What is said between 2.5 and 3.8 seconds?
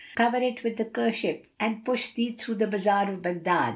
the bazar of Baghdad.